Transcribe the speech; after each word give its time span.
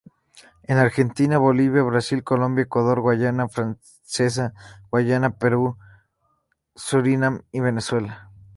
En 0.63 0.79
Argentina, 0.79 1.37
Bolivia, 1.37 1.83
Brasil, 1.83 2.23
Colombia, 2.23 2.63
Ecuador, 2.63 3.01
Guayana 3.01 3.47
Francesa, 3.49 4.51
Guayana, 4.89 5.37
Perú, 5.37 5.77
Surinam 6.73 7.43
y 7.51 7.59
Venezuela. 7.59 8.31